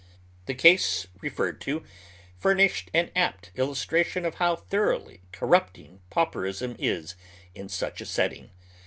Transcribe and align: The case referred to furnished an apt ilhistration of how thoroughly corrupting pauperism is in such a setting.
The 0.47 0.55
case 0.55 1.05
referred 1.21 1.61
to 1.61 1.83
furnished 2.35 2.89
an 2.91 3.11
apt 3.15 3.51
ilhistration 3.55 4.25
of 4.25 4.33
how 4.41 4.55
thoroughly 4.55 5.21
corrupting 5.31 6.01
pauperism 6.09 6.75
is 6.79 7.13
in 7.53 7.69
such 7.69 8.01
a 8.01 8.07
setting. 8.07 8.49